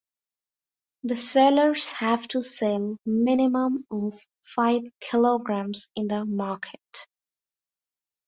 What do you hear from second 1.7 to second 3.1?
have to sell